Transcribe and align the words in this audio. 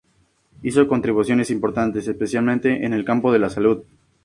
Hizo 0.63 0.87
contribuciones 0.87 1.51
importantes, 1.51 2.07
especialmente, 2.07 2.87
en 2.87 2.93
el 2.95 3.05
campo 3.05 3.31
de 3.31 3.37
la 3.37 3.51
salud. 3.51 3.83